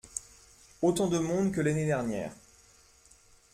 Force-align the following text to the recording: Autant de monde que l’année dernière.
Autant 0.81 1.09
de 1.09 1.19
monde 1.19 1.51
que 1.51 1.61
l’année 1.61 1.85
dernière. 1.85 2.33